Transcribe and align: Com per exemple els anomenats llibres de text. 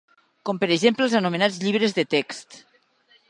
Com 0.49 0.59
per 0.63 0.69
exemple 0.75 1.05
els 1.07 1.13
anomenats 1.19 1.61
llibres 1.67 1.95
de 1.99 2.05
text. 2.17 2.61